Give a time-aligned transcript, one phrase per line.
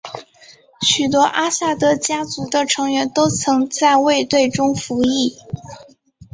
[0.81, 5.35] 许多阿萨德家族的成员都曾在卫队中服役。